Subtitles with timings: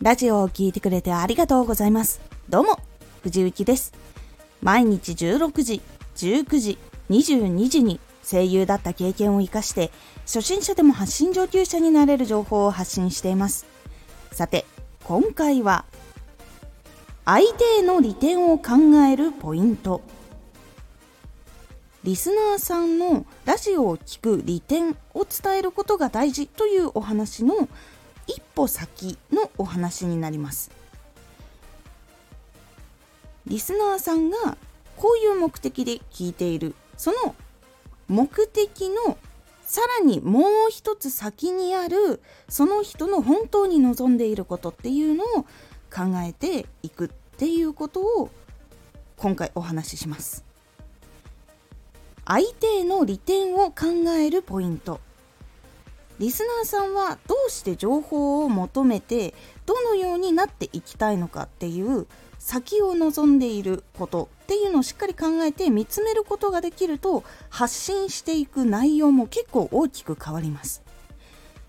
[0.00, 2.20] ラジオを聴いてくれてありがとうございます。
[2.48, 2.78] どうも、
[3.24, 3.92] 藤幸です。
[4.62, 5.82] 毎日16時、
[6.14, 6.78] 19時、
[7.10, 9.90] 22時に声優だった経験を活かして、
[10.24, 13.66] 初心者でも発信上級者になれる情報を発信しています。
[14.30, 14.66] さて、
[15.02, 15.84] 今回は、
[17.24, 18.74] 相手への利点を考
[19.10, 20.00] えるポイント。
[22.04, 27.68] リスナーさんのラジオを聴く利点を伝えることが大事というお話の
[28.28, 30.70] 一歩先のお話になります。
[33.46, 34.56] リスナーさんが
[34.96, 36.74] こういう目的で聞いている。
[36.96, 37.34] その
[38.08, 39.18] 目的の
[39.62, 45.42] さらにもう一つ先にあるその人の本当に望んでいることっていうのを
[45.94, 48.30] 考えていくっていうことを
[49.18, 50.44] 今回お話しします。
[52.24, 53.86] 相手への利点を考
[54.18, 55.00] えるポイント。
[56.18, 59.34] リスナーさんはどうして情報を求めて
[59.68, 62.06] どのようになっていきたいのかっていう
[62.38, 70.82] 先を望んでいることっていうのをしっかり考えて見つめることができると発信していく内容も結構大きく変わります。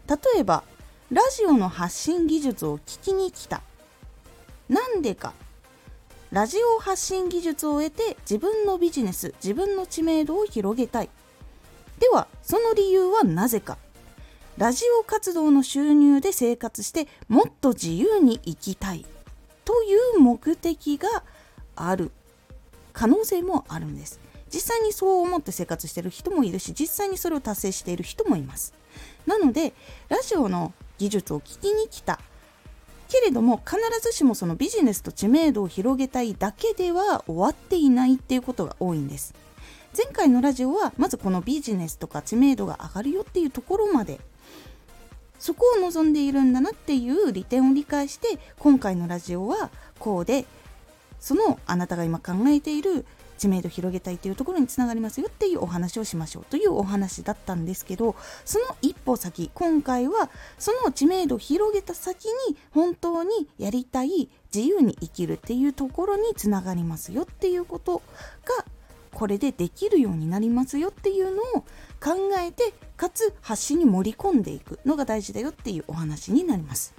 [0.07, 0.63] 例えば
[1.11, 3.61] ラジオの発信技術を聞きに来た。
[4.69, 5.33] なんでか。
[6.31, 11.09] ラジオ発信技術を得て自分のビジネス自分の知名度を広げたい。
[11.99, 13.77] ではその理由はなぜか。
[14.59, 19.05] ラジオ活動の収入で生活してもっと自由に生きたい
[19.63, 21.23] という目的が
[21.77, 22.11] ある
[22.91, 24.19] 可能性もあるんです。
[24.53, 28.73] 実際にそう思って生活してる人もいるし実際にそれを達成している人もいます。
[29.25, 29.71] なので
[30.09, 32.19] ラジオの技術を聞きに来た。
[33.07, 39.33] けれども必ずしもそのビジネスと知名度を広げたいだけでは終わっていないっていうことが多いんです。
[39.95, 44.19] 前回のラジオはまずこのビジネスとか知名度が上がるよっていうところまで
[45.39, 50.45] そこを望んでいるんだなっていう利点を理解して今回のラジオはこうで
[51.19, 53.05] そのあなたが今考えている
[53.39, 60.29] 知名度広げたいというところにつながりますよっていうお話をしましょうというお話だったんですけどその一歩先今回は
[60.59, 68.01] その知名度を広げた先に本当にやりたい自由に生きるっていうところにつながりますよっていうこと
[68.57, 68.65] が
[69.19, 71.63] これでできるようになりますよっていうのを
[71.99, 76.93] 考えてかつ発信に盛り込んでいくのが大事だよっていうお話になります。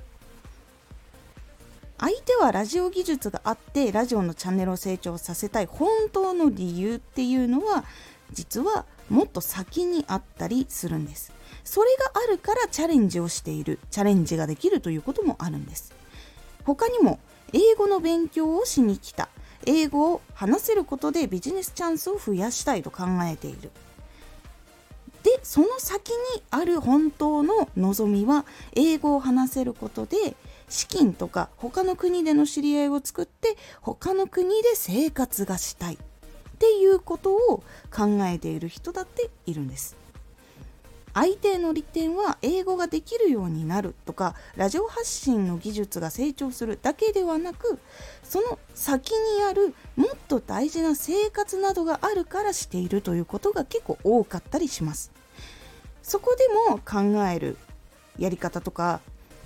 [1.97, 7.85] 相手はラジオ技術があってラジオのチャンネルを成長させたい本当の理由っていうのは
[8.33, 11.33] 実はもっと先にあったりするんです。
[11.65, 15.95] それがあるからチャレンジをしているチャレンジができるということもあるんです。
[16.65, 17.19] 他にも
[17.55, 19.31] 英語の勉強をしに来た
[19.67, 23.71] 英語を話せることでビジネスチャンスを増やしたいと考えている。
[25.23, 30.35] でその先にある本当の望みは英語を話せることで
[30.71, 35.99] 資金とか他の国での知り合いを作って他の国で生活がしたいっ
[36.59, 37.63] ていうことを
[37.95, 39.97] 考えている人だっているんです。
[41.15, 47.79] 相手の利点は英語ができるようになるとかラジオ発信の技術が成長するだけではなく
[48.23, 55.11] その先にあるもっと大事な生活などがあるからしているということが結構多かったりします。
[56.03, 57.57] そこでも考える
[58.19, 59.01] やり方とか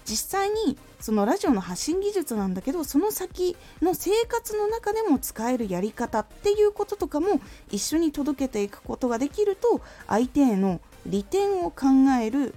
[0.05, 11.89] 実際にそのラジオの発信技術なんだけどその先の生活の中でも使えるやり方っていうこととかも一緒に届けていくことができると相手への利点を考
[12.23, 12.55] える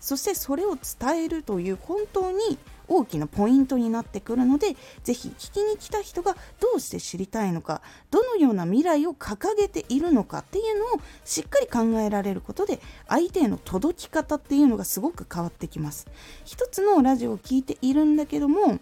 [0.00, 2.58] そしてそれを伝えるという本当に
[2.88, 16.06] 大きなポイントになってくるのでぜひ聞きに来た人がどうして知りたいのかどのような未来を掲げているのかっていうのをしっかり考えられることで相手への届き方っていうのがすごく変わってきます。
[16.44, 18.78] 一つのラジオを聴いているんだけども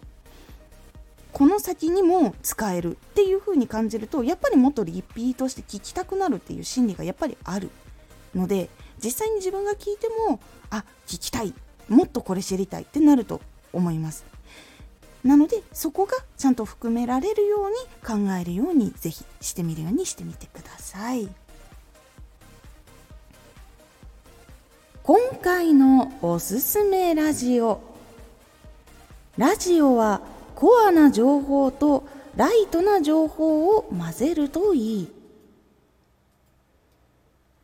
[1.31, 7.71] この先にも使えるっていう風に感じるとやっぱりもっとリピートして聞きたくなるっていう心理がやっぱりある
[8.35, 8.69] ので
[9.03, 11.53] 実際に自分が聞いてもあ聞きたい
[11.89, 13.41] もっとこれ知りたいってなると
[13.73, 14.25] 思います。
[15.23, 17.75] なのでそこがちゃんと含められるように
[18.05, 21.29] 考えるようにぜひしてみるようにしてみてください。
[25.03, 27.81] 今回のおすすめラジオ。
[29.37, 30.21] ラジオは
[30.55, 32.05] コアな情報と
[32.35, 35.11] ライトな情報を混ぜるといい。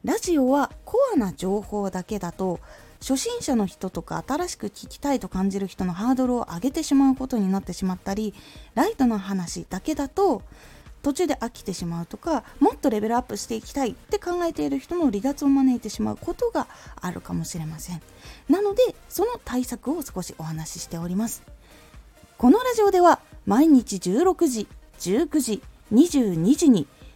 [0.03, 2.59] ラジオはコアな情報だけだと
[3.01, 8.33] 初心者の人とか新しく聞きたいと感じる人のハードルを上げてしまうことになってしまったり
[8.75, 10.41] ライトな話だけだと
[11.01, 16.67] 途中で飽きてしまうとかもっとレベルアップしていきたいって考えている人の離脱を招いてしまうことが
[16.99, 18.01] あるかもしれません。
[18.49, 21.43] なのでその対策を少しお話ししております。
[22.37, 24.67] このラジオでは毎日16時
[24.99, 25.61] 19時
[25.93, 26.85] 22時に